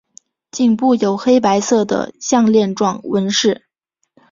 [0.49, 3.67] 颈部有黑白色的项圈状纹饰。